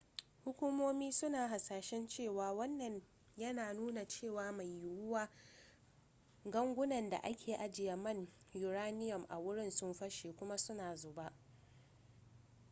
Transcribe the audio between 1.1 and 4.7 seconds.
suna hasashen cewa wannan yana nuna cewa mai